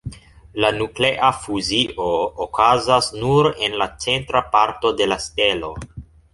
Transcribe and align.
La 0.63 0.69
nuklea 0.77 1.29
fuzio 1.41 2.07
okazas 2.47 3.11
nur 3.21 3.53
en 3.69 3.79
la 3.85 3.91
centra 4.07 4.45
parto 4.59 4.97
de 5.03 5.11
la 5.15 5.23
stelo. 5.31 5.75